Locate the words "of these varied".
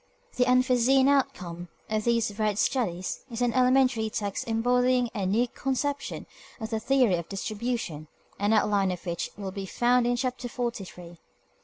1.87-2.57